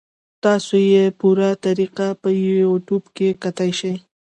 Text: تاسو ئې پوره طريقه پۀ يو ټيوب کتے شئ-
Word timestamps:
تاسو 0.43 0.73
ئې 0.91 1.03
پوره 1.19 1.49
طريقه 1.65 2.07
پۀ 2.21 2.29
يو 2.61 2.71
ټيوب 2.85 3.03
کتے 3.41 3.67
شئ- 3.79 3.95